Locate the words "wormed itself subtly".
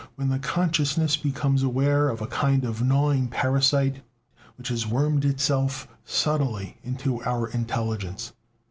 4.87-6.75